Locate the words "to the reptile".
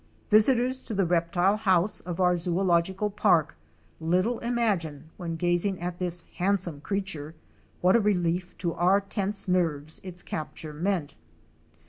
0.81-1.57